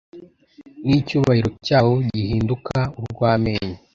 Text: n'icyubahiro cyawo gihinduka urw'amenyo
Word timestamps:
n'icyubahiro 0.87 1.49
cyawo 1.65 1.93
gihinduka 2.13 2.77
urw'amenyo 2.99 3.75